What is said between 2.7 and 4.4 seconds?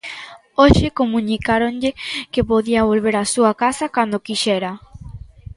volver á súa casa cando